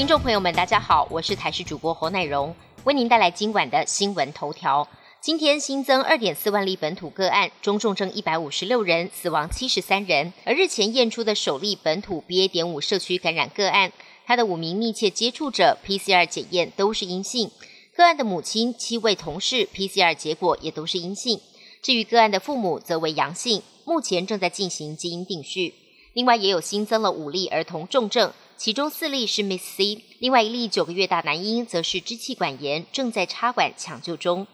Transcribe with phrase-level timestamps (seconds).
[0.00, 4.88] 听众朋友们，大家好，我是台视主播侯乃荣，为您带来今晚的新闻头条。
[5.20, 10.32] 今天新增二点四万例本土个案，中重症一百五十六人，死亡七十三人。
[10.46, 12.48] 而日前验出的首例本土 BA.
[12.48, 13.92] 点五社区感染个案，
[14.24, 17.50] 他的五名密切接触者 PCR 检验都是阴性。
[17.94, 21.38] 个案的母亲、七位同事 PCR 结果也都是阴性。
[21.82, 25.74] 至于个案的父母则为阳性，目前正在进行基因定序。
[26.14, 28.32] 另外也有新增了五例儿童重症，
[28.62, 34.46] 其中四例是 Miss C，另外一例九个月大男婴则是支气管炎，正在插管抢救中。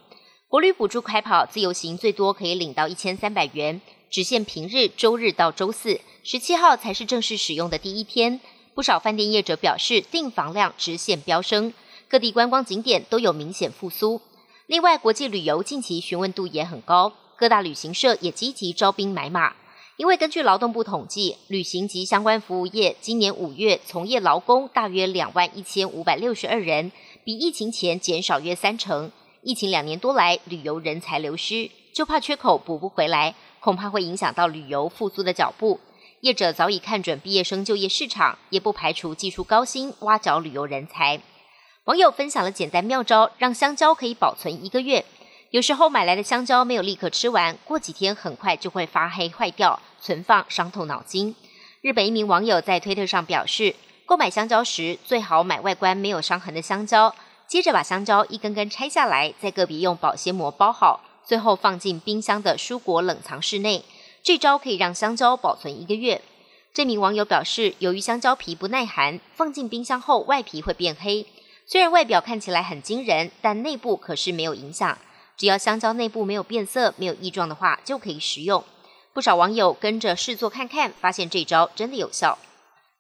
[0.47, 8.41] 国旅补助开跑自由行最多可以领到一千三百元，只限平日周日到周四，十七号才是正式使用的第一天。
[8.77, 11.75] 不少饭店业者表示订房量直线飙升，
[12.07, 14.21] 各地观光景点都有明显复苏。
[14.69, 19.57] 另外，国际旅游近期询问度也很高，各大旅行社也积极招兵买马。
[19.97, 26.93] 因为根据劳动部统计，旅行及相关服务业今年五月从业劳工大约两万一千五百六十二人，
[27.25, 29.11] 比疫情前减少约三成。
[29.41, 35.81] 疫情两年多来，旅游人才流失，就怕缺口补不回来，恐怕会影响到旅游复苏的脚步。
[36.21, 41.19] 业者早已看准毕业生就业市场，也不排除技术高薪挖角旅游人才。
[41.85, 45.07] 网友分享了简单妙招，让香蕉可以保存一个月。
[45.57, 51.35] 有时候买来的香蕉没有立刻吃完，过几天很快就会发黑坏掉，存放伤透脑筋。
[51.81, 57.15] 日本一名网友在推特上表示，购买香蕉时最好买外观没有伤痕的香蕉，
[57.47, 63.83] 接着把香蕉一根根拆下来，再个别用保鲜膜包好，最后放进冰箱的蔬果冷藏室内。
[64.23, 66.21] 这招可以让香蕉保存一个月。
[66.75, 71.25] 这名网友表示，由于香蕉皮不耐寒，放进冰箱后外皮会变黑。
[71.65, 74.99] 虽然外表看起来很惊人，但内部可是没有影响。
[75.37, 78.65] 只要香蕉内部没有变色、没有异状的话，就可以食用。
[79.13, 82.39] 不少网友跟着试做看看，发现这招真的有效。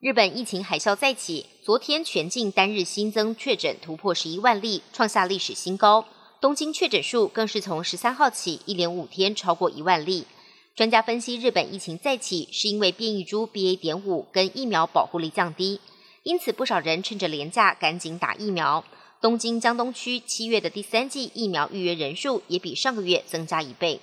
[0.00, 6.04] 日本疫情海啸再起，昨天全境单日新增确诊突破十一万例，创下历史新高。
[6.38, 10.26] 东京确诊数更是从十三号起一连五天超过一万例。
[10.74, 13.78] 专家分析，日本疫情再起是因为变异株 BA.
[13.78, 15.80] 点五跟疫苗保护力降低。
[16.22, 18.84] 因此，不少人趁着廉价赶紧打疫苗。
[19.20, 24.00] 东京江东区七月的第三季疫苗预约人数也比上个月增加一倍。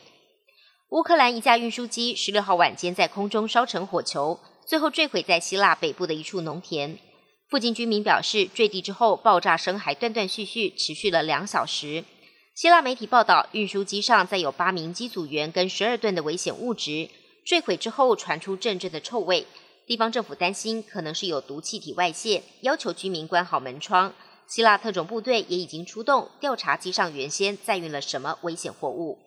[0.89, 6.97] 乌克兰一架运输机十六号晚间在空中烧成火球，最后坠毁在希腊北部的一处农田。
[7.47, 12.03] 附近居民表示，坠地之后爆炸声还断断续续，持续了两小时。
[12.55, 17.09] 希腊媒体报道，运输机上载有八名机组员跟十二吨的危险物质，
[17.45, 19.45] 坠毁之后传出阵阵的臭味。
[19.85, 24.13] 地方政府担心可能是有毒气体外泄，要求居民关好门窗。
[24.47, 29.19] 希腊特种部队也已经出动调查机上原先载运了什么危险货物。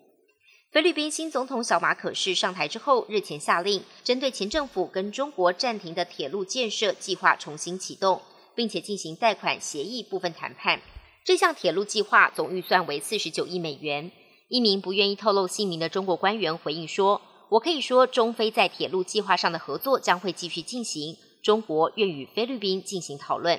[0.73, 8.21] 菲律宾新总统小马可是上台之后，日前下令针对前政府跟中国暂停的铁路建设计划重新启动，
[8.55, 10.81] 并且进行贷款协议部分谈判。
[11.25, 14.13] 这项铁路计划总预算为四十九亿美元。
[14.49, 17.21] 一名不愿意透露姓名的中国官员回应说。
[17.49, 21.17] 我可以说，中菲在铁路计划上的合作将会继续进行。
[21.43, 23.59] 中国愿与菲律宾进行讨论。